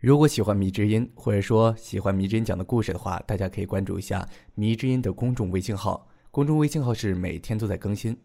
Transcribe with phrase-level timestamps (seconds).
[0.00, 6.08] 如果喜欢迷之音，或者说喜欢迷之音讲的故事的话，大家可以关注一下迷之音的公众微信号。
[6.30, 8.16] 公众微信号是每天都在更新，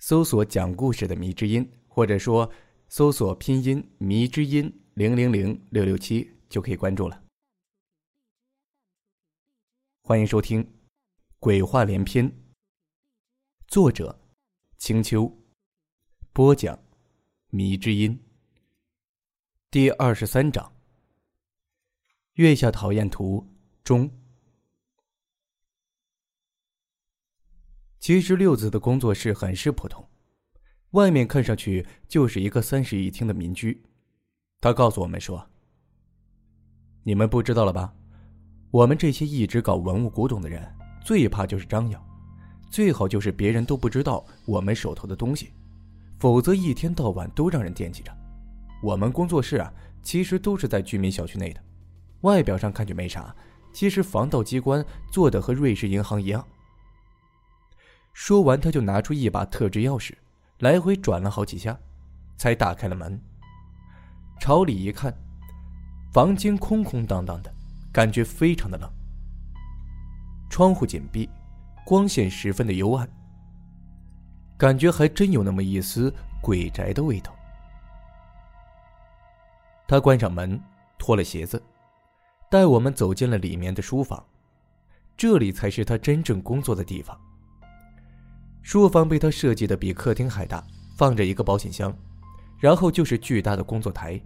[0.00, 2.50] 搜索“讲故事的迷之音”，或者说
[2.90, 7.22] 搜索拼音“迷之音零零零六六七”就可以关注了。
[10.02, 10.62] 欢迎收听
[11.38, 12.30] 《鬼话连篇》，
[13.66, 14.20] 作者：
[14.76, 15.34] 青秋，
[16.34, 16.78] 播讲：
[17.48, 18.22] 迷之音。
[19.70, 20.70] 第二十三章。
[22.34, 23.46] 月下讨厌图
[23.84, 24.10] 中。
[28.00, 30.08] 其实六子的工作室很是普通，
[30.92, 33.82] 外面看上去就是一个三室一厅的民居。
[34.62, 35.46] 他告诉我们说
[37.04, 37.92] ：“你们不知道了吧？
[38.70, 42.02] 我们这些一直搞文物古董的人，最怕就是张扬，
[42.70, 45.52] 最好就是别人都不知道我们手头的东西，
[46.18, 48.10] 否则一天到晚都让人惦记着。
[48.82, 49.70] 我们工作室啊，
[50.02, 51.62] 其实都是在居民小区内的。”
[52.22, 53.34] 外表上看着没啥，
[53.72, 56.44] 其实防盗机关做的和瑞士银行一样。
[58.12, 60.12] 说完，他就拿出一把特制钥匙，
[60.58, 61.78] 来回转了好几下，
[62.36, 63.20] 才打开了门。
[64.40, 65.14] 朝里一看，
[66.12, 67.54] 房间空空荡荡的，
[67.92, 68.90] 感觉非常的冷。
[70.50, 71.30] 窗户紧闭，
[71.86, 73.08] 光线十分的幽暗，
[74.58, 77.34] 感觉还真有那么一丝鬼宅的味道。
[79.88, 80.60] 他关上门，
[80.98, 81.62] 脱了鞋子。
[82.52, 84.22] 带我们走进了里面的书房，
[85.16, 87.18] 这里才是他真正工作的地方。
[88.60, 90.62] 书房被他设计的比客厅还大，
[90.98, 91.96] 放着一个保险箱，
[92.58, 94.20] 然后就是巨大的工作台，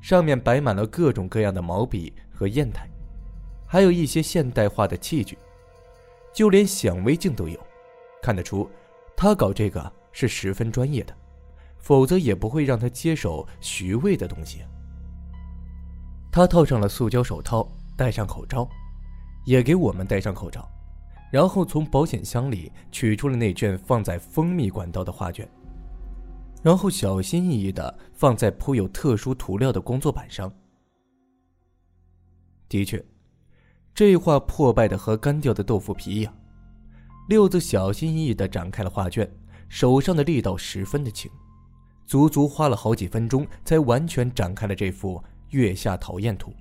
[0.00, 2.88] 上面摆满了各种各样的毛笔和砚台，
[3.66, 5.36] 还有一些现代化的器具，
[6.32, 7.58] 就连显微镜都有，
[8.22, 8.70] 看得出
[9.16, 11.12] 他搞这个是十分专业的，
[11.76, 14.62] 否则也不会让他接手徐渭的东西。
[16.38, 18.68] 他套上了塑胶手套，戴上口罩，
[19.44, 20.70] 也给我们戴上口罩，
[21.32, 25.50] 然后从保险箱里取出了那卷放在封密管道的画卷，
[26.62, 30.48] 然后小心翼翼的放在铺有特殊涂料的工作板上。
[32.68, 33.04] 的确，
[33.92, 36.32] 这画破败的和干掉的豆腐皮一样。
[37.28, 39.28] 六子小心翼翼的展开了画卷，
[39.68, 41.28] 手上的力道十分的轻，
[42.06, 45.20] 足足花了好几分钟才完全展开了这幅。
[45.50, 46.52] 月下讨厌图。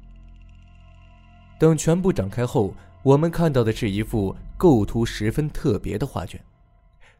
[1.60, 6.40] 等全部展开后，我们看到的是一幅构图十分特别的画卷，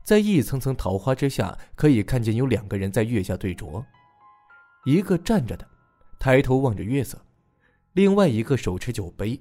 [0.04, 3.84] 在一层层桃花之下，可以看见有两个人在月下对酌，
[4.86, 5.68] 一个站着的，
[6.20, 7.20] 抬头望着月色，
[7.94, 9.40] 另外一个手持酒杯。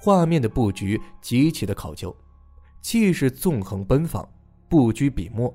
[0.00, 2.16] 画面的布局极其的考究，
[2.80, 4.28] 气势纵横奔放，
[4.68, 5.52] 不拘笔墨，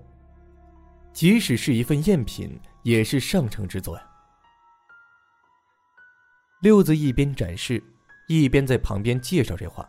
[1.14, 4.04] 即使是一份赝品，也是上乘之作呀。
[6.64, 7.84] 六子一边展示，
[8.30, 9.86] 一边在旁边介绍这画。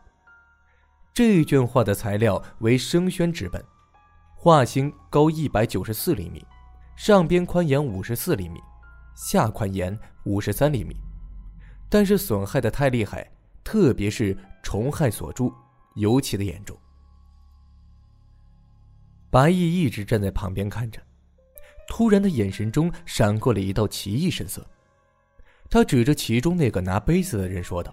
[1.12, 3.64] 这卷画的材料为生宣纸本，
[4.34, 6.44] 画心高一百九十四厘米，
[6.96, 8.58] 上边宽沿五十四厘米，
[9.14, 10.96] 下宽沿五十三厘米。
[11.88, 13.30] 但是损害的太厉害，
[13.62, 15.52] 特别是虫害所著，
[15.94, 16.76] 尤其的严重。
[19.30, 21.00] 白毅一直站在旁边看着，
[21.86, 24.68] 突然的眼神中闪过了一道奇异神色。
[25.74, 27.92] 他指着其中那个拿杯子的人说道：“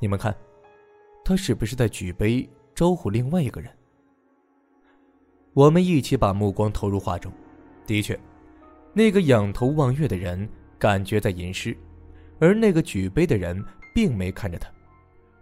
[0.00, 0.36] 你们看，
[1.24, 3.70] 他是不是在举杯招呼另外一个人？”
[5.54, 7.32] 我们一起把目光投入画中，
[7.86, 8.18] 的确，
[8.92, 10.48] 那个仰头望月的人
[10.80, 11.76] 感觉在吟诗，
[12.40, 14.68] 而那个举杯的人并没看着他，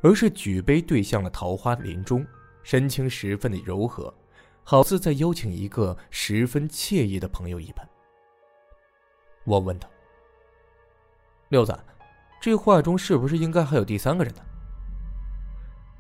[0.02, 2.26] 而是举杯对向了桃花林中，
[2.62, 4.14] 神情十分的柔和，
[4.62, 7.88] 好似在邀请一个十分惬意的朋友一般。
[9.46, 9.88] 我问道。
[11.52, 11.78] 六子，
[12.40, 14.40] 这画中是不是应该还有第三个人呢？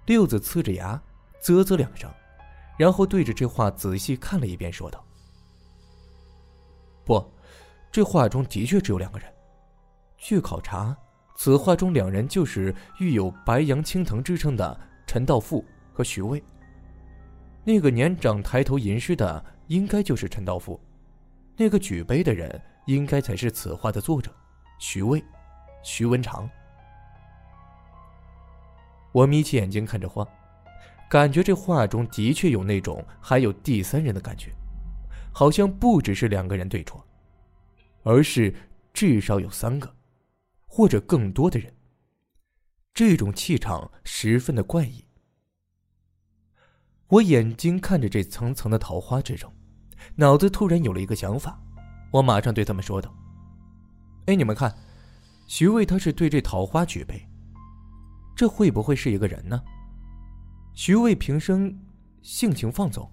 [0.06, 0.98] 六子呲着牙，
[1.42, 2.10] 啧啧两声，
[2.78, 5.04] 然后对着这画仔细看了一遍，说道
[7.04, 7.22] ：“不，
[7.90, 9.30] 这画中的确只有两个人。
[10.16, 10.96] 据考察，
[11.36, 15.62] 此画中两人就是育有‘白杨青藤’之称的陈道富
[15.92, 16.42] 和徐渭。
[17.62, 20.80] 那个年长抬头吟诗的，应该就是陈道富；
[21.58, 24.34] 那个举杯的人，应该才是此画的作者，
[24.78, 25.22] 徐渭。”
[25.82, 26.48] 徐文长，
[29.10, 30.26] 我眯起眼睛看着画，
[31.10, 34.52] 感觉这画中的确有那种还有第三人的感觉，
[35.32, 37.04] 好像不只是两个人对戳，
[38.04, 38.54] 而是
[38.92, 39.92] 至少有三个，
[40.66, 41.74] 或者更多的人。
[42.94, 45.04] 这种气场十分的怪异。
[47.08, 49.52] 我眼睛看着这层层的桃花之中，
[50.14, 51.60] 脑子突然有了一个想法，
[52.12, 53.12] 我马上对他们说道
[54.26, 54.72] ：“哎，你们看。”
[55.54, 57.28] 徐渭他是对这桃花举杯，
[58.34, 59.62] 这会不会是一个人呢？
[60.72, 61.78] 徐渭平生
[62.22, 63.06] 性情放纵，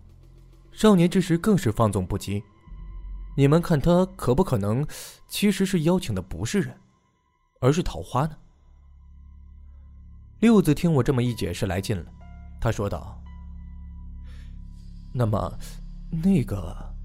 [0.72, 2.42] 少年之时更是放纵不羁。
[3.36, 4.88] 你们看他可不可能
[5.28, 6.74] 其实是邀请的不是人，
[7.60, 8.38] 而是桃花呢？
[10.40, 12.06] 六子听我这么一解释来劲了，
[12.62, 13.22] 他说道
[15.12, 15.60] ：“那么，
[16.10, 16.96] 那个，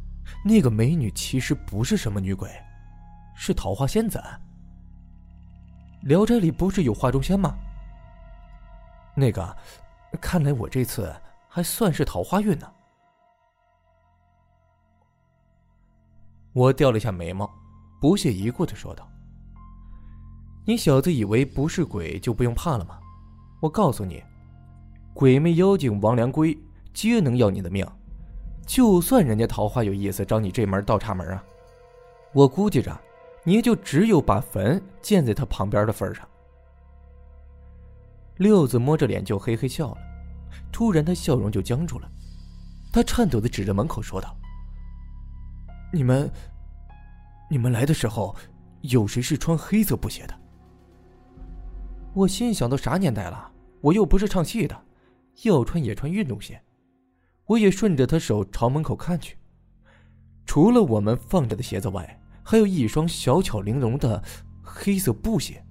[0.44, 2.48] 那个美女其实不是什么女鬼，
[3.34, 4.22] 是桃花仙子。
[6.04, 7.56] 聊斋里不是有画中仙吗？
[9.16, 9.56] 那个，
[10.20, 11.10] 看来我这次
[11.48, 12.70] 还算是桃花运呢。”
[16.52, 17.50] 我掉了下眉毛，
[18.00, 19.10] 不屑一顾的说道
[20.66, 23.00] ：“你小子以为不是鬼就不用怕了吗？”
[23.62, 24.22] 我告诉你，
[25.14, 26.56] 鬼魅妖精王良龟
[26.92, 27.86] 皆能要你的命，
[28.66, 31.42] 就算人家桃花有意思找你这门倒插门啊，
[32.34, 32.94] 我估计着，
[33.44, 36.26] 你就只有把坟建在他旁边的份上。
[38.38, 39.99] 六子摸着脸就嘿嘿笑了，
[40.73, 42.11] 突然他笑容就僵住了，
[42.93, 44.35] 他颤抖的指着门口说道
[45.93, 46.29] ：“你们，
[47.49, 48.35] 你们来的时候，
[48.81, 50.35] 有谁是穿黑色布鞋的？”
[52.14, 53.52] 我心想：都啥年代了？
[53.81, 54.85] 我又不是唱戏的，
[55.43, 56.61] 要穿也穿运动鞋。
[57.47, 59.37] 我也顺着他手朝门口看去，
[60.47, 64.23] 除了我们放着的鞋子外，还有一双小巧玲珑的
[64.62, 65.64] 黑色布鞋，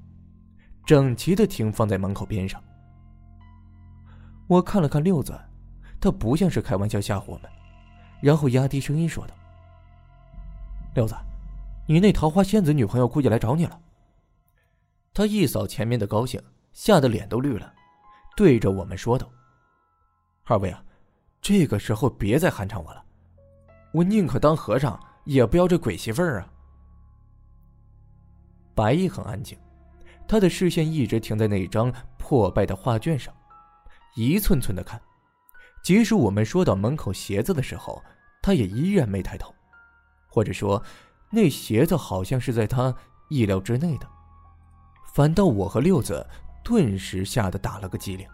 [0.85, 2.61] 整齐的停放在门口边上。
[4.47, 5.39] 我看了看六子，
[6.01, 7.49] 他不像是开玩笑吓唬我们，
[8.21, 9.33] 然后压低声音说道
[10.95, 11.15] ：“六子，
[11.87, 13.79] 你那桃花仙子女朋友估计来找你了。”
[15.13, 16.41] 他一扫前面的高兴，
[16.71, 17.71] 吓得脸都绿了。
[18.35, 19.29] 对着我们说道
[20.45, 20.83] ：“二位啊，
[21.39, 23.05] 这个时候别再寒碜我了，
[23.93, 26.49] 我宁可当和尚，也不要这鬼媳妇儿啊。”
[28.75, 29.57] 白毅很安静，
[30.27, 33.33] 他的视线一直停在那张破败的画卷上，
[34.15, 35.01] 一寸寸的看。
[35.83, 38.01] 即使我们说到门口鞋子的时候，
[38.41, 39.53] 他也依然没抬头，
[40.27, 40.81] 或者说，
[41.29, 42.95] 那鞋子好像是在他
[43.29, 44.07] 意料之内的。
[45.13, 46.25] 反倒我和六子。
[46.65, 48.25] 顿时吓得打了个激灵。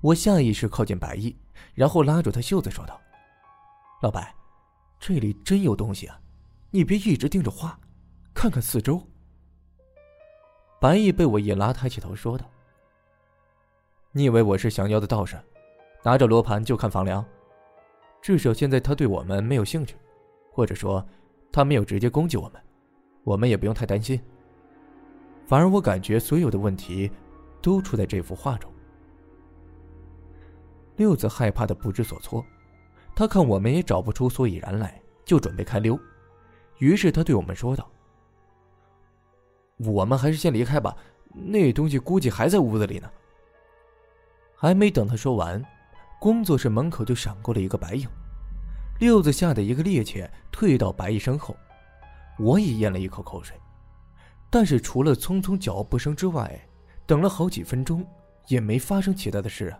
[0.00, 1.36] 我下意识靠近白毅，
[1.74, 3.00] 然后拉住他袖子说道
[4.00, 4.32] ：“老白，
[5.00, 6.16] 这里真有东西啊，
[6.70, 7.78] 你别一直盯着画，
[8.34, 9.02] 看看四周。”
[10.80, 12.44] 白毅被我一拉，抬起头说道
[14.12, 15.36] ：“你以为我是降妖的道士，
[16.02, 17.24] 拿着罗盘就看房梁？
[18.20, 19.96] 至少现在他对我们没有兴趣，
[20.52, 21.04] 或者说
[21.50, 22.62] 他没有直接攻击我们，
[23.24, 24.20] 我们也不用太担心。”
[25.46, 27.10] 反而我感觉所有的问题，
[27.62, 28.70] 都出在这幅画中。
[30.96, 32.44] 六子害怕的不知所措，
[33.16, 35.98] 他看我们也找不出所以然来，就准备开溜。
[36.78, 37.88] 于是他对我们说道
[39.78, 40.96] ：“我们还是先离开吧，
[41.32, 43.10] 那东西估计还在屋子里呢。”
[44.56, 45.64] 还没等他说完，
[46.20, 48.08] 工作室门口就闪过了一个白影。
[48.98, 51.56] 六子吓得一个趔趄，退到白衣身后。
[52.38, 53.56] 我也咽了一口口水。
[54.50, 56.60] 但是除了匆匆脚步声之外，
[57.06, 58.04] 等了好几分钟，
[58.48, 59.78] 也没发生其他的事啊。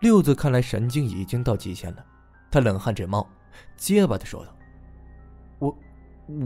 [0.00, 2.04] 六子看来神经已经到极限了，
[2.50, 3.26] 他冷汗直冒，
[3.76, 4.54] 结巴的说道
[5.58, 5.76] ：“我，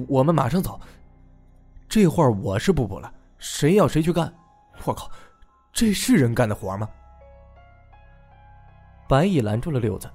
[0.08, 0.80] 我们马上走，
[1.88, 4.32] 这活我是不补了，谁要谁去干。
[4.84, 5.10] 我靠，
[5.72, 6.88] 这是人干的活吗？”
[9.08, 10.10] 白蚁拦住了六子，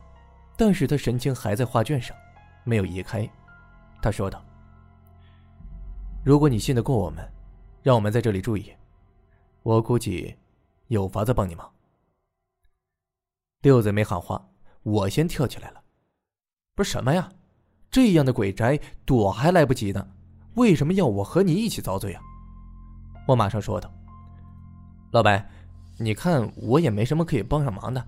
[0.56, 2.16] 但是他神情还在画卷上，
[2.64, 3.28] 没有移开。
[4.02, 4.44] 他说道。
[6.24, 7.28] 如果你信得过我们，
[7.82, 8.72] 让我们在这里注意，
[9.64, 10.38] 我估计
[10.88, 11.70] 有法子帮你忙。
[13.62, 14.48] 六子没喊话，
[14.84, 15.82] 我先跳起来了。
[16.76, 17.30] 不是什么呀，
[17.94, 20.04] 这样的鬼宅躲还来不及呢，
[20.56, 22.22] 为什么要我和你一起遭罪啊？
[23.28, 23.94] 我马上说道
[25.14, 25.48] ：“老白，
[26.00, 28.04] 你看我也没什么可以帮上忙的，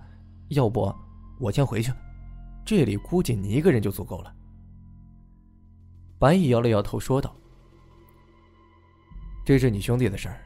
[0.48, 0.92] 要不
[1.38, 1.92] 我先回去，
[2.64, 4.34] 这里估计你一个人就足够了。”
[6.18, 7.32] 白毅摇了摇头说道。
[9.44, 10.40] 这是你兄弟的事儿，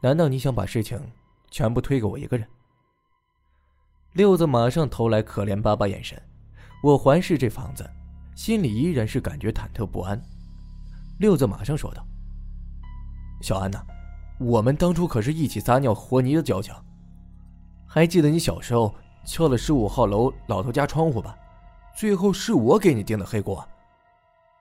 [0.00, 0.96] 难道你想把事情
[1.50, 2.46] 全部推给我一个人？
[4.12, 6.16] 六子马上投来可怜巴巴眼神。
[6.84, 7.84] 我环视这房子，
[8.36, 10.20] 心里依然是感觉忐忑不安。
[11.18, 12.06] 六子马上说道
[13.40, 13.82] ：“小安呐，
[14.38, 16.72] 我们当初可是一起撒尿和泥的交情，
[17.86, 21.34] 还记得你小时候敲了十五号楼老头家窗户吧？
[21.96, 23.66] 最后是我给你定的黑锅，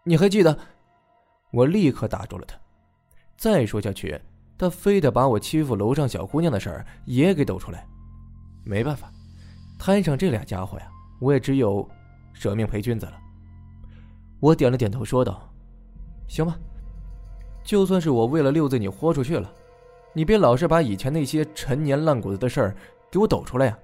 [0.06, 0.58] 你还记得？”
[1.52, 2.58] 我立刻打住了他。
[3.38, 4.20] 再说下去，
[4.58, 7.86] 他非得把我欺负楼上小姑娘的事儿也给抖出来。
[8.64, 9.12] 没办法，
[9.78, 10.88] 摊上这俩家伙呀，
[11.20, 11.88] 我也只有
[12.34, 13.20] 舍命陪君子了。
[14.46, 15.52] 我点了点头，说道
[16.30, 16.56] ：“行吧，
[17.64, 19.52] 就算是我为了六子你豁出去了，
[20.14, 22.76] 你别老是把以前那些陈年烂谷子的事儿
[23.10, 23.80] 给我抖出来呀。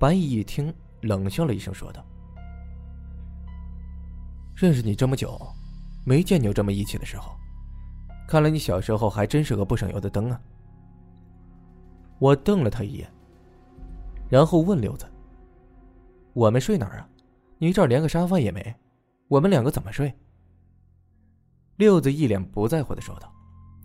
[0.00, 2.04] 白毅一听，冷笑了一声，说道
[4.56, 5.40] ：“认识你这么久，
[6.04, 7.30] 没见你有这么义气的时候。
[8.26, 10.40] 看来你小时候还真是个不省油的灯啊。”
[12.18, 13.08] 我瞪了他一眼，
[14.28, 15.06] 然后问六子
[16.34, 17.08] ：“我们睡哪儿啊？
[17.58, 18.74] 你这儿连个沙发也没，
[19.28, 20.12] 我们两个怎么睡？”
[21.76, 23.32] 六子一脸不在乎的说道：“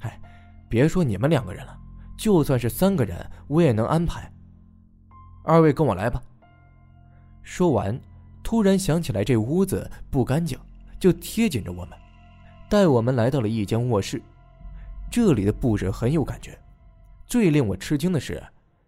[0.02, 0.20] 哎，
[0.68, 1.78] 别说你们两个人了，
[2.18, 4.32] 就算是三个人，我也能安排。
[5.44, 6.22] 二位跟我来吧。”
[7.44, 8.00] 说完，
[8.42, 10.58] 突然想起来这屋子不干净，
[11.00, 11.98] 就贴紧着我们，
[12.70, 14.22] 带我们来到了一间卧室。
[15.12, 16.58] 这里的布置很有感觉。
[17.28, 18.42] 最令我吃惊的是，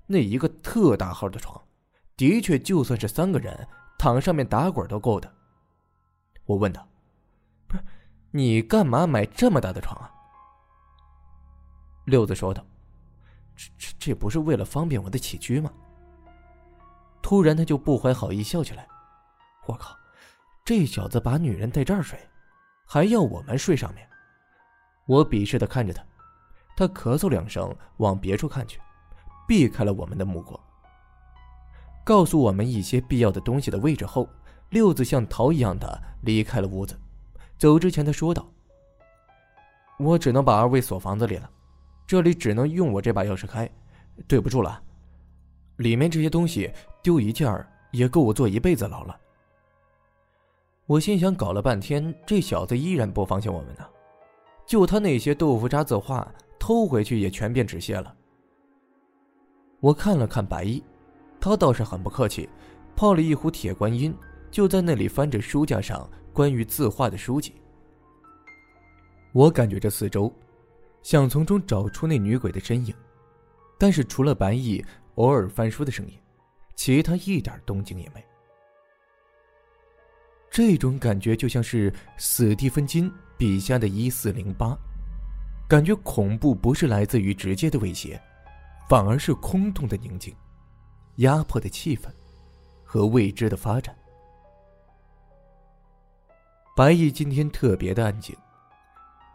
[0.08, 1.62] 那一个特大号的床，
[2.18, 5.32] 的确就算是三个人躺上面打滚都够的。
[6.46, 6.86] 我问他
[7.68, 7.84] ：“不是，
[8.32, 10.12] 你干嘛买这么大的床啊？”
[12.06, 12.66] 六子说道
[13.56, 15.72] ：“这这这不是为了方便我的起居吗？”
[17.22, 18.88] 突然，他就不怀好意笑起来
[19.66, 19.98] ：“我靠，
[20.64, 22.20] 这小子把女人带这儿睡，
[22.86, 24.08] 还要我们睡上面？”
[25.08, 26.04] 我鄙视的看着他。
[26.78, 28.82] 他咳嗽两声，往别处看去，
[29.48, 30.60] 避开了我们的目光。
[32.04, 34.30] 告诉我们一些必要的东西的位置后，
[34.70, 36.98] 六子像逃一样的离开了屋子。
[37.58, 38.46] 走之前，他说道
[40.00, 41.50] ：“我只能把二位锁房子里了，
[42.06, 43.70] 这里只能用我这把钥匙开。
[44.28, 44.82] 对不住了，
[45.78, 49.20] 里面这些东西丢一件也够我坐一辈子牢了。”
[50.88, 53.86] 我心想，搞了半天，这小子依然不放心我们呢。
[54.66, 56.28] 就他那些豆腐渣字画。
[56.58, 58.16] 偷回去也全变纸屑了。
[59.82, 60.84] 我看了看白衣，
[61.40, 62.50] 他倒是很不客气，
[62.96, 64.12] 泡了一壶铁观音，
[64.56, 67.56] 就在那里翻着书架上关于字画的书籍。
[69.34, 70.34] 我感觉这四周，
[71.04, 72.96] 想从中找出那女鬼的身影，
[73.78, 74.82] 但是除了白衣
[75.16, 76.18] 偶尔翻书的声音，
[76.74, 78.24] 其他一点动静也没。
[80.50, 84.74] 这种感觉就像是史蒂芬金笔下的一四零八。
[85.68, 88.18] 感觉恐怖不是来自于直接的威胁，
[88.88, 90.34] 反而是空洞的宁静、
[91.18, 92.06] 压迫的气氛
[92.86, 93.94] 和未知的发展。
[96.76, 98.36] 白毅今天特别的安静，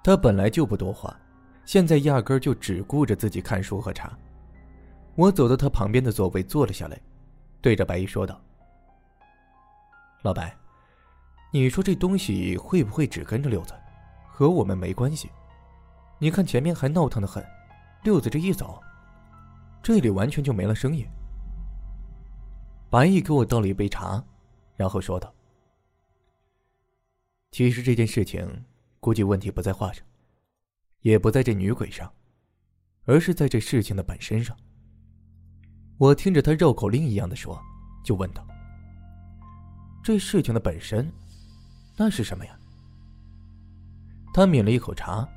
[0.04, 1.18] 他本来就不多话，
[1.64, 4.12] 现在压根就只顾着自己看书喝茶。
[5.14, 7.00] 我走到他旁边的座位坐了下来，
[7.62, 8.38] 对着白毅说道
[10.20, 10.54] ：“老白，
[11.50, 13.72] 你说这东西会不会只跟着六子，
[14.28, 15.30] 和我们没关系？”
[16.20, 17.42] 你看前面还闹腾的很，
[18.02, 18.78] 六子这一走，
[19.82, 21.06] 这里完全就没了声音。
[22.90, 24.22] 白毅给我倒了一杯茶，
[24.76, 25.32] 然后说道
[27.50, 28.64] ：“其实这件事情，
[29.00, 30.04] 估计问题不在画上，
[31.00, 32.12] 也不在这女鬼上，
[33.04, 34.56] 而是在这事情的本身上。”
[35.98, 37.60] 我听着他绕口令一样的说，
[38.04, 38.46] 就问道
[40.02, 41.12] ：“这事情的本身，
[41.96, 42.58] 那是什么呀？”
[44.32, 45.28] 他抿了一口茶。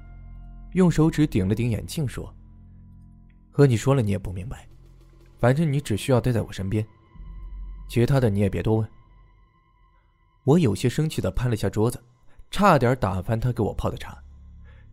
[0.74, 2.34] 用手指顶了顶眼镜，说
[3.51, 4.67] ：“和你说了，你也不明白。
[5.38, 6.84] 反正你只需要待在我身边，
[7.88, 8.89] 其他的你也别多问。”
[10.43, 12.01] 我有些生气的拍了下桌子，
[12.51, 14.17] 差点打翻他给我泡的茶。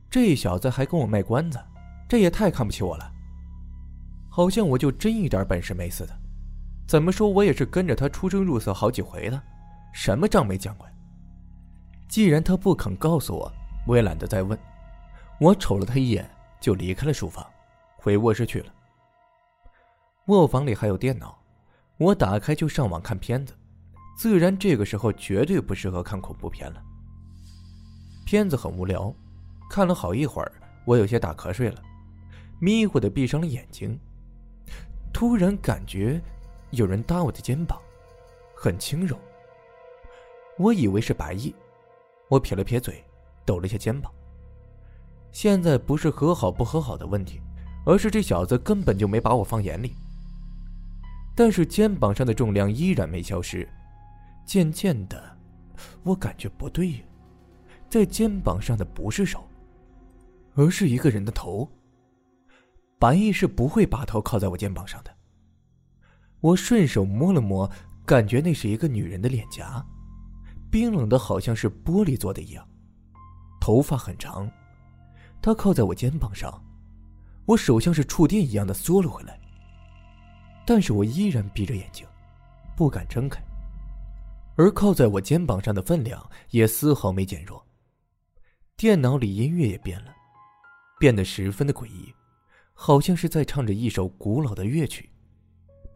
[0.08, 1.58] 这小子还跟我卖关子，
[2.08, 3.12] 这也太看不起我了。
[4.28, 6.16] 好像我就真一点本事没似的。
[6.86, 9.42] 怎么说我也是跟着他出生入死好几回了，
[9.92, 10.86] 什么账没讲过？
[12.08, 13.52] 既然他不肯告诉我，
[13.86, 14.58] 我也懒得再问。
[15.40, 16.28] 我瞅了他一眼，
[16.60, 17.44] 就离开了书房，
[17.96, 18.72] 回卧室去了。
[20.26, 21.38] 卧房里还有电脑，
[21.96, 23.54] 我打开就上网看片子。
[24.20, 26.82] 自然这个时候绝对不适合看恐怖片了。
[28.26, 29.10] 片子很无聊，
[29.70, 30.52] 看了好一会儿，
[30.84, 31.82] 我有些打瞌睡了，
[32.58, 33.98] 迷糊的闭上了眼睛。
[35.10, 36.20] 突然感觉
[36.72, 37.80] 有人搭我的肩膀，
[38.54, 39.18] 很轻柔。
[40.58, 41.54] 我以为是白毅，
[42.28, 43.02] 我撇了撇嘴，
[43.46, 44.12] 抖了一下肩膀。
[45.32, 47.40] 现在不是和好不和好的问题，
[47.86, 49.94] 而是这小子根本就没把我放眼里。
[51.34, 53.66] 但是肩膀上的重量依然没消失，
[54.50, 55.38] 渐渐的，
[56.02, 56.98] 我感觉不对呀，
[57.88, 59.46] 在肩膀上的不是手，
[60.56, 61.70] 而是一个人的头。
[62.98, 65.16] 白毅是不会把头靠在我肩膀上的。
[66.40, 67.70] 我顺手摸了摸，
[68.04, 69.86] 感觉那是一个女人的脸颊，
[70.68, 72.68] 冰冷的好像是玻璃做的一样，
[73.60, 74.50] 头发很长。
[75.40, 76.60] 他靠在我肩膀上，
[77.46, 79.38] 我手像是触电一样的缩了回来。
[80.66, 82.04] 但是我依然闭着眼睛，
[82.76, 83.40] 不敢睁开。
[84.60, 87.66] 而靠在我肩膀上的分量也丝毫没减弱。
[88.76, 90.14] 电脑里音乐也变了，
[90.98, 92.14] 变得十分的诡异，
[92.74, 95.08] 好像是在唱着一首古老的乐曲。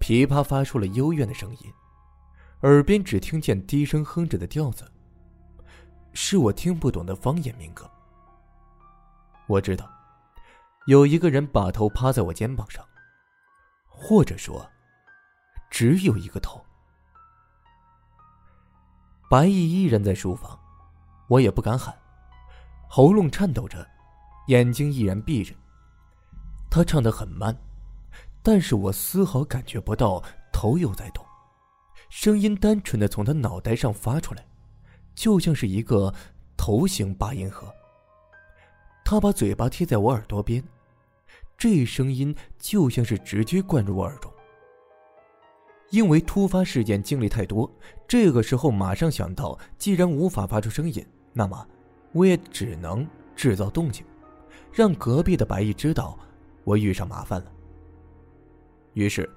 [0.00, 1.70] 琵琶发出了幽怨的声音，
[2.62, 4.90] 耳边只听见低声哼着的调子，
[6.14, 7.90] 是我听不懂的方言民歌。
[9.46, 9.90] 我知道，
[10.86, 12.82] 有一个人把头趴在我肩膀上，
[13.86, 14.66] 或者说，
[15.68, 16.63] 只有一个头。
[19.34, 20.56] 白毅依然在书房，
[21.26, 21.92] 我也不敢喊，
[22.88, 23.84] 喉咙颤抖着，
[24.46, 25.52] 眼睛依然闭着。
[26.70, 27.52] 他唱得很慢，
[28.44, 30.22] 但是我丝毫感觉不到
[30.52, 31.26] 头有在动，
[32.10, 34.46] 声音单纯的从他脑袋上发出来，
[35.16, 36.14] 就像是一个
[36.56, 37.66] 头型八音盒。
[39.04, 40.62] 他把嘴巴贴在我耳朵边，
[41.58, 44.32] 这声音就像是直接灌入我耳中。
[45.94, 47.72] 因为突发事件经历太多，
[48.08, 51.64] 这个时候马上想到，既然无法发出声音，那么
[52.10, 54.04] 我也只能制造动静，
[54.72, 56.18] 让隔壁的白毅知道
[56.64, 57.52] 我遇上麻烦了。
[58.94, 59.30] 于是，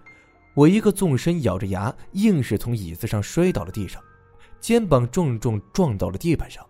[0.56, 4.02] 我一个纵身，咬着牙，硬是从椅子上摔到了地上，
[4.60, 6.66] 肩膀重重撞到了地板上，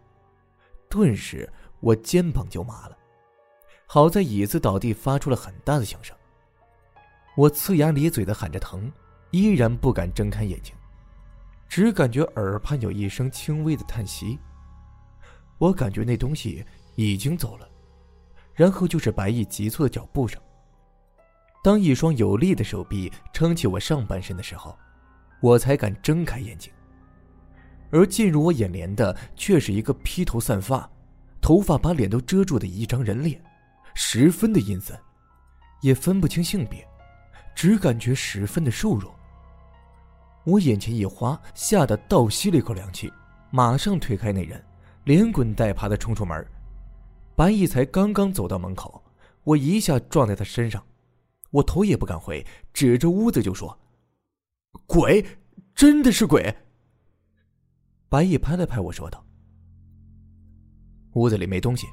[0.89, 2.98] 顿时我肩膀就麻了。
[3.86, 6.13] 好在椅子倒地发出了很大的响声，
[7.38, 8.91] 我呲牙咧嘴的喊着疼。
[9.38, 10.74] 依然不敢睁开眼睛，
[11.70, 14.39] 只感觉耳畔有一声轻微的叹息。
[15.60, 16.65] 我感觉那东西
[16.96, 17.70] 已经走了，
[18.56, 20.41] 然后就是白毅急促的脚步声。
[21.63, 24.75] 当一双有力的手臂撑起我上半身的时候，
[25.39, 26.74] 我才敢睁开眼睛。
[27.91, 30.89] 而进入我眼帘的却是一个披头散发、
[31.39, 33.39] 头发把脸都遮住的一张人脸，
[33.94, 34.98] 十分的阴森，
[35.82, 36.84] 也分不清性别，
[37.56, 39.17] 只感觉十分的瘦弱。
[40.48, 43.12] 我眼前一花，吓得倒吸了一口凉气，
[43.51, 44.63] 马上推开那人，
[45.04, 46.48] 连滚带爬的冲出门。
[47.36, 49.04] 白毅才刚刚走到门口，
[49.43, 50.82] 我一下撞在他身上，
[51.52, 53.78] 我头也不敢回，指着屋子就说
[54.88, 55.26] ：“鬼，
[55.76, 56.56] 真的是鬼！”
[58.08, 59.22] 白毅拍了拍我说道
[61.15, 61.86] ：“屋子里没东西。”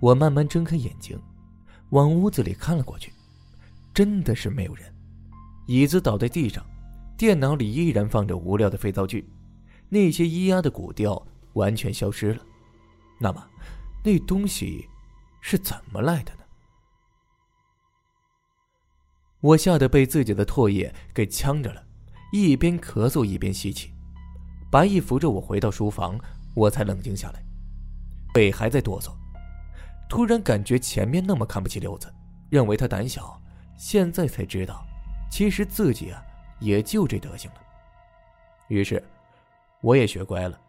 [0.00, 1.20] 我慢慢睁开眼睛，
[1.90, 3.12] 往屋子里看了过去，
[3.92, 4.90] 真的是没有人，
[5.66, 6.64] 椅子倒在地上。
[7.18, 9.28] 电脑里依然放着无聊的肥皂剧，
[9.88, 11.20] 那些咿呀的古调
[11.54, 12.46] 完全消失了。
[13.18, 13.44] 那么，
[14.04, 14.88] 那东西
[15.40, 16.42] 是怎么来的呢？
[19.40, 21.84] 我吓得被自己的唾液给呛着了，
[22.32, 23.92] 一边咳嗽一边吸气。
[24.70, 26.20] 白毅扶着我回到书房，
[26.54, 27.44] 我才冷静下来，
[28.32, 29.10] 背还在哆嗦。
[30.08, 32.14] 突然感觉前面那么看不起刘子，
[32.48, 33.42] 认为他胆小，
[33.76, 34.86] 现在才知道，
[35.28, 36.22] 其实自己啊。
[36.58, 37.56] 也就这德行了。
[38.68, 39.02] 于是，
[39.80, 40.60] 我也学乖了，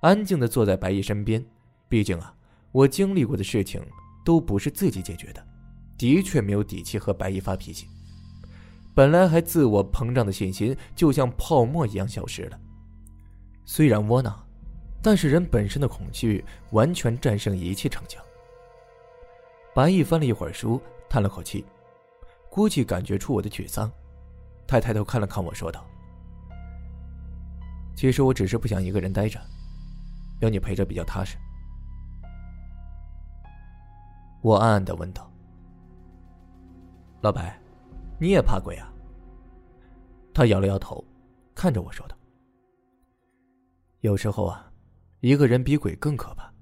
[0.00, 1.44] 安静的坐在白毅身边。
[1.88, 2.34] 毕竟啊，
[2.72, 3.82] 我经历过的事情
[4.24, 5.46] 都不是自己解决的，
[5.96, 7.86] 的确没有底气和白毅发脾气。
[8.94, 12.58] 本来还自我膨胀的信心，就像泡沫一样消失了。
[13.64, 14.46] 虽然窝囊，
[15.02, 18.22] 但是人本身的恐惧完全战胜一切逞强。
[19.74, 21.64] 白毅翻了一会儿书，叹了口气，
[22.50, 23.90] 估计感觉出我的沮丧。
[24.68, 25.82] 他抬头看了看我，说道
[27.96, 29.40] ：“其实我只是不想一个人待着，
[30.40, 31.38] 有你陪着比较踏实。”
[34.42, 35.32] 我暗暗的问道
[37.22, 37.58] ：“老白，
[38.20, 38.92] 你也怕鬼啊？”
[40.34, 41.02] 他摇了摇头，
[41.54, 42.14] 看着我说道
[44.00, 44.70] ：“有时候啊，
[45.20, 46.52] 一个人比鬼更可怕，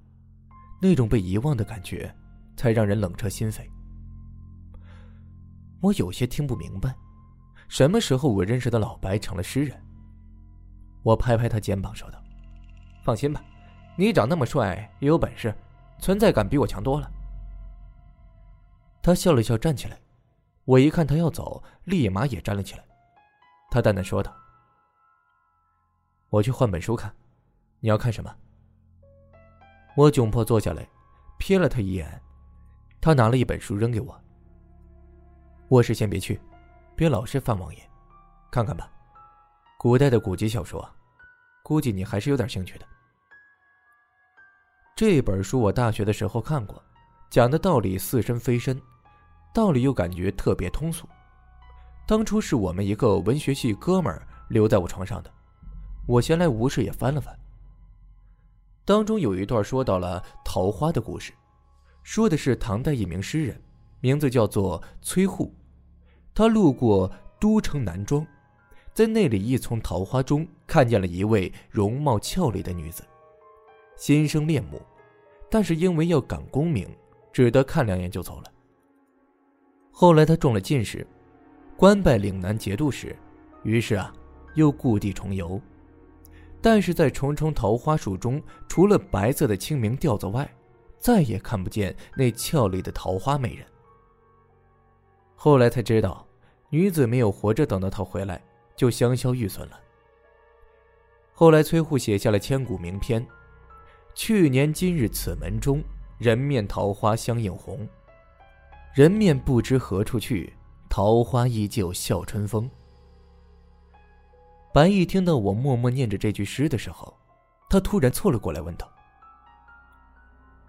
[0.81, 2.15] 那种被遗忘的感觉，
[2.55, 3.67] 才让人冷彻心扉。”
[5.83, 6.95] 我有些听不明白。
[7.67, 9.77] 什么时候我认识的老白成了诗人？
[11.03, 12.21] 我拍拍他肩膀说道
[13.03, 13.43] ：“放心吧，
[13.97, 15.53] 你长那么帅也有本事，
[15.99, 17.11] 存在感比我强多了。”
[19.01, 19.97] 他笑了笑，站起来。
[20.65, 22.83] 我一看他要走，立马也站了起来。
[23.69, 24.35] 他淡淡说道
[26.29, 27.13] ：“我去换本书看，
[27.79, 28.35] 你要看什么？”
[29.95, 30.87] 我窘迫坐下来，
[31.39, 32.21] 瞥了他一眼。
[32.99, 34.21] 他拿了一本书扔给我。
[35.69, 36.39] 卧室先别去。
[36.97, 37.89] 别老是范王爷，
[38.49, 38.89] 看看吧，
[39.77, 40.83] 古代的古籍小说，
[41.61, 42.85] 估计你还是有点兴趣的。
[44.95, 46.83] 这本书我大学的时候看过，
[47.29, 48.81] 讲的道理似深非深，
[49.53, 51.07] 道理又感觉特别通俗。
[52.07, 55.31] 当初是我们一个文学系哥们儿留在我床上的，
[56.07, 57.37] 我闲来无事也翻了翻。
[58.85, 61.31] 当中有一段说到了桃花的故事，
[62.01, 63.61] 说的是唐代一名诗人，
[63.99, 65.53] 名字叫做崔护。
[66.37, 68.23] 他路过都城南庄，
[68.93, 73.01] 在那里一丛桃花中看见了一位容貌俏丽的女子，
[73.95, 74.79] 心生恋慕。
[75.49, 76.87] 但是因为要赶功名，
[77.33, 78.43] 只得看两眼就走了。
[79.89, 81.07] 后来他中了进士，
[81.75, 83.17] 官拜岭南节度使，
[83.63, 84.13] 于是啊，
[84.53, 85.59] 又故地重游。
[86.61, 90.47] 但是在重重桃花树中，除了白色的清明吊子外，
[90.99, 93.65] 再也看不见那俏丽的桃花美人。
[95.39, 96.26] 后来才知道，
[96.69, 98.41] 女子没有活着等到他回来，
[98.75, 99.79] 就香消玉损了。
[101.33, 103.25] 后来崔护写下了千古名篇
[104.13, 105.81] ：“去年今日此门中，
[106.17, 107.87] 人面桃花相映红。
[108.93, 110.51] 人面不知何处去，
[110.89, 112.69] 桃花依旧笑春风。”
[114.73, 117.15] 白毅听到我默默念着这句诗的时候，
[117.69, 118.91] 他突然凑了过来，问道：“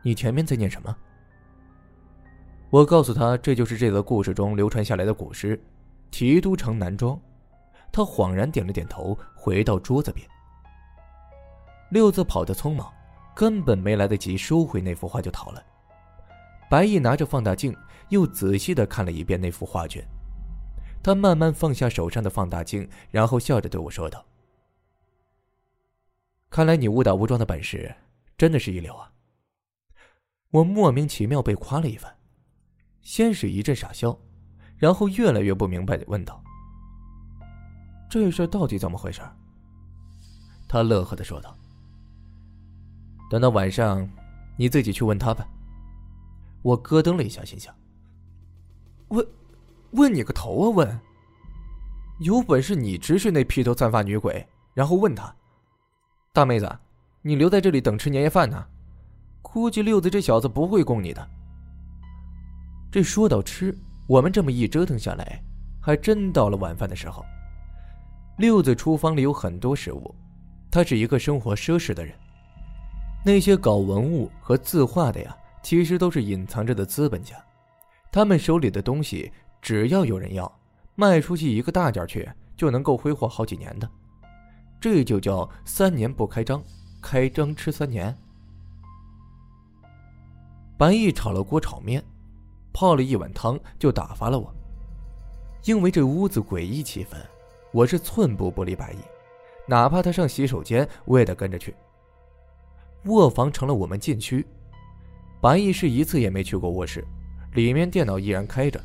[0.03, 0.97] 你前面在念什么？”
[2.71, 5.57] 我告诉他，这就是这则故事中流传下来的古诗
[6.11, 7.17] 《提督城南庄》。
[7.91, 10.29] 他恍然点了点头，回到桌子边。
[11.91, 12.93] 六子跑得匆忙，
[13.35, 15.65] 根本没来得及收回那幅画就逃了。
[16.69, 17.75] 白毅拿着放大镜，
[18.11, 20.07] 又仔细的看了一遍那幅画卷。
[21.03, 24.27] 他慢慢放下手上的放大镜，然后笑着对我说道
[26.51, 27.95] ：“看来你误打误撞的本事
[28.37, 29.11] 真的是一流啊！”
[30.51, 32.19] 我莫名其妙被夸了一番，
[33.01, 34.19] 先是一阵傻笑，
[34.79, 36.43] 然后越来越不明白的问道
[38.09, 39.21] ：“这事到底怎么回事？”
[40.69, 41.57] 他乐呵的说道
[43.31, 44.09] ：“等到晚上，
[44.57, 45.47] 你自己去问他吧。”
[46.63, 47.75] 我咯噔了一下，心想
[49.09, 49.27] ：“问？”
[49.93, 50.77] 问你个头啊！
[50.77, 51.01] 问，
[52.21, 55.35] 有本事你直视那披头散发女鬼，然后问她
[56.31, 56.79] ：“大妹子，
[57.23, 58.67] 你留在这里等吃年夜饭呢？
[59.41, 61.27] 估计六子这小子不会供你的。”
[62.93, 63.75] 这说到吃，
[64.09, 65.45] 我们这么一折腾下来，
[65.83, 67.23] 还真到了晚饭的时候。
[68.39, 70.15] 六子厨房里有很多食物，
[70.71, 72.15] 他是一个生活奢侈的人。
[73.23, 77.37] 那些搞文物和字画的呀，其实都是隐藏着的资本家，
[78.11, 79.31] 他们手里的东西。
[79.61, 80.51] 只要有人要，
[80.95, 83.91] 卖出去一个大件去，就能够挥霍好几年的，
[84.81, 86.63] 这就叫三年不开张，
[87.03, 88.17] 开张吃三年。
[90.79, 92.03] 白毅炒了锅炒面，
[92.79, 94.55] 泡了一碗汤，就打发了我。
[95.65, 97.17] 因为这屋子诡异气氛，
[97.73, 98.99] 我是寸步不离白毅，
[99.67, 101.75] 哪怕他上洗手间，我也得跟着去。
[103.07, 104.47] 卧房成了我们禁区，
[105.41, 107.05] 白毅是一次也没去过卧室，
[107.55, 108.81] 里面电脑依然开着。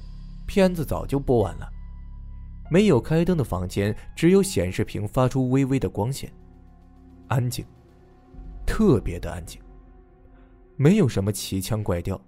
[0.48, 1.70] 片子早就播完了，
[2.72, 6.34] 没有开灯的房间只有显示屏发出微微的光线，
[7.28, 7.64] 安静，
[8.66, 9.62] 特别的安静，
[10.78, 12.20] 没有什么奇腔怪调，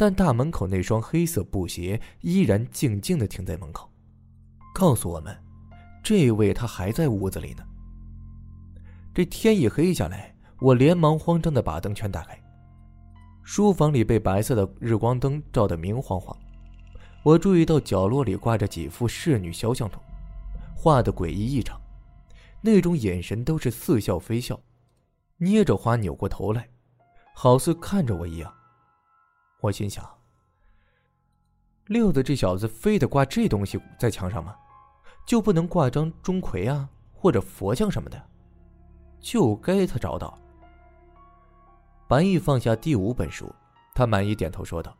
[0.00, 3.92] 但大门口那双黑色布鞋依然静静的停在门口，
[4.74, 5.36] 告诉我们，
[6.02, 7.62] 这位他还在屋子里呢。
[9.12, 12.42] 这天一黑下来，我连忙慌张的把灯全打开，
[13.42, 16.34] 书房里被白色的日光灯照得明晃晃。
[17.22, 20.00] 我注意到角落里挂着几幅仕女肖像图，
[20.74, 21.78] 画的诡异异常，
[22.62, 24.58] 那种眼神都是似笑非笑，
[25.36, 26.70] 捏着花扭过头来，
[27.34, 28.50] 好似看着我一样。
[29.60, 30.08] 我心想：
[31.86, 34.56] 六子这小子非得挂这东西在墙上吗？
[35.26, 38.20] 就不能挂张钟馗啊，或者佛像什么的？
[39.20, 40.36] 就该他找到。
[42.08, 43.54] 白毅放下第五本书，
[43.94, 44.96] 他满意点头说道：“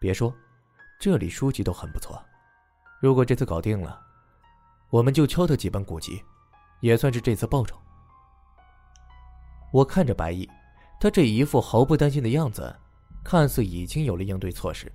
[0.00, 0.34] 别说。”
[1.00, 2.20] 这里书籍都很不错，
[3.00, 4.04] 如果这次搞定了，
[4.90, 6.20] 我们就敲他几本古籍，
[6.80, 7.80] 也算是这次报酬。
[9.72, 10.50] 我看着白毅，
[10.98, 12.74] 他这一副毫不担心的样子，
[13.28, 14.90] 看似已经有了应对措施。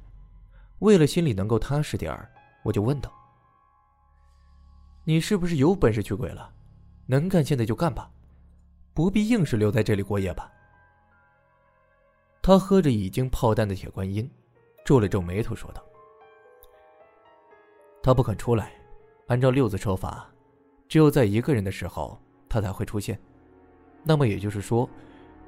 [0.80, 2.28] 为了心里能够踏实点儿，
[2.64, 3.14] 我就问道
[5.06, 6.52] ：“你是不是有本事去鬼了？
[7.06, 8.10] 能干现在就干吧，
[8.92, 10.52] 不必硬是留在这里过夜吧？”
[12.42, 14.28] 他喝着已经泡淡的铁观音，
[14.84, 15.86] 皱了皱眉头说道。
[18.02, 18.74] 他不肯出来，
[19.28, 20.28] 按照六子说法，
[20.88, 22.20] 只有在一个人的时候
[22.50, 23.22] 他才会出现。
[24.02, 24.90] 那么也就是说，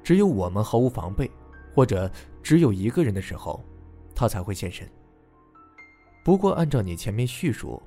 [0.04, 1.28] 只有我们毫无防备，
[1.74, 2.08] 或者
[2.45, 3.65] 只有一个人的时候，
[4.13, 4.88] 他才会现身。
[6.23, 7.81] 不过按照你前面叙述，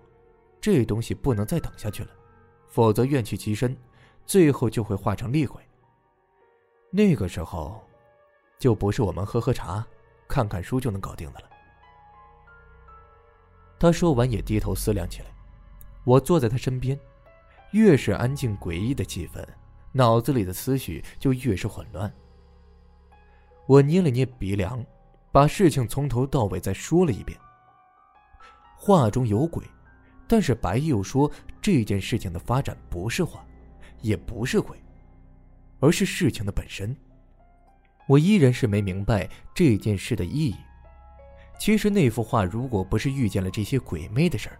[0.60, 2.10] 这东西不能再等下去了，
[2.66, 3.76] 否则怨气极深，
[4.26, 5.62] 最后就会化成厉鬼。
[6.90, 7.80] 那个时候，
[8.58, 9.86] 就不是我们喝喝茶、
[10.26, 11.48] 看看书就能搞定的了。
[13.78, 15.28] 他说完，也低头思量起来。
[16.02, 16.98] 我坐在他身边，
[17.70, 19.40] 越是安静诡异的气氛，
[19.92, 22.12] 脑子里的思绪就越是混乱。
[23.68, 24.83] 我捏了捏鼻梁，
[25.31, 27.38] 把事情从头到尾再说了一遍。
[28.74, 29.62] 画中有鬼，
[30.26, 33.44] 但是白又说这件事情的发展不是画，
[34.00, 34.74] 也不是鬼，
[35.81, 36.96] 而是事情的本身。
[38.07, 40.57] 我依然是没明白这件事的意义。
[41.59, 44.59] 其实那幅画如果不是遇见了这些鬼魅的事儿，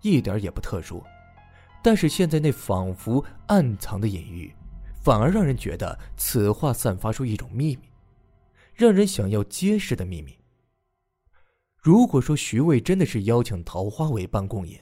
[0.00, 1.04] 一点也不特殊。
[1.82, 4.50] 但是现在那仿佛暗藏的隐喻，
[5.02, 7.82] 反而让人觉得此画散发出一种秘密，
[8.76, 10.38] 让人想要揭示的秘密。
[11.80, 14.78] 如果说徐渭真的是邀请桃花为伴共饮，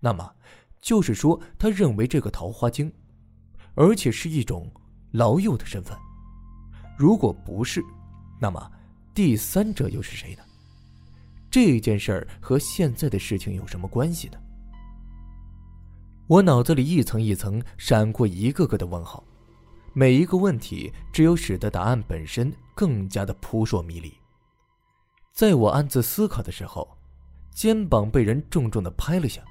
[0.00, 0.34] 那么
[0.80, 2.90] 就是说他认为这个桃花精，
[3.74, 4.72] 而且是一种
[5.12, 5.94] 老友的身份。
[6.96, 7.84] 如果不是，
[8.40, 8.70] 那么
[9.12, 10.42] 第三者又是谁呢？
[11.50, 14.38] 这件事儿和现在的事情有什么关系呢？
[16.26, 19.22] 我脑子里一层一层闪过一个个的问号，
[19.92, 24.12] 每一个问题只有使得答案本身更加的扑朔迷离。
[25.32, 26.96] 在我暗自思考的时候，
[27.50, 29.42] 肩膀被人重重的拍了下，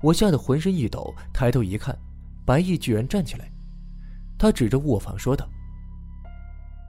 [0.00, 1.96] 我吓得浑身一抖，抬头一看，
[2.44, 3.50] 白毅居然站起来，
[4.38, 5.48] 他指着卧房说道。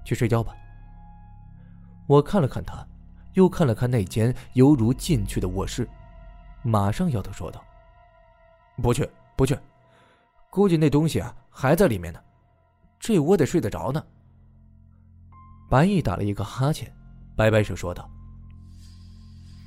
[0.04, 0.56] 去睡觉吧。
[2.08, 2.88] 我看了看他，
[3.34, 5.88] 又看了看那间犹如禁区的卧室，
[6.62, 7.64] 马上摇头说道
[8.84, 9.58] ：“不去，不去，
[10.52, 12.20] 估计那东西啊还在里面呢，
[13.00, 14.06] 这我得睡得着呢。”
[15.70, 16.94] 白毅打了一个哈欠，
[17.36, 18.10] 摆摆手说道：“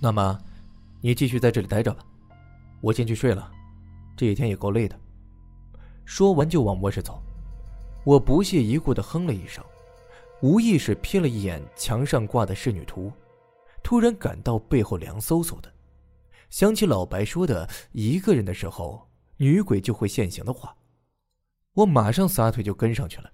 [0.01, 0.39] 那么，
[1.01, 2.05] 你继续在这里待着吧，
[2.81, 3.51] 我先去睡了，
[4.17, 4.99] 这几天也够累的。”
[6.07, 7.23] 说完就往卧室走，
[8.05, 9.63] 我不屑一顾的哼了一声。
[10.41, 13.13] 无意识瞥了一眼墙上挂的仕女图，
[13.83, 15.71] 突然感到背后凉飕飕的，
[16.49, 20.77] 想起老白说的“一个人的时候，女鬼就会现形”的话，
[21.75, 23.29] 我马上撒腿就跟上去了。